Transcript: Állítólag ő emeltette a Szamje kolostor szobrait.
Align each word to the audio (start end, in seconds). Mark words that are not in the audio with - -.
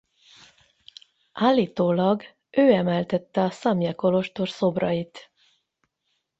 Állítólag 1.31 2.23
ő 2.49 2.71
emeltette 2.71 3.41
a 3.43 3.49
Szamje 3.51 3.93
kolostor 3.93 4.49
szobrait. 4.49 5.31